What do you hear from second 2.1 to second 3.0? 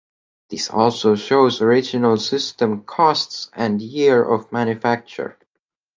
system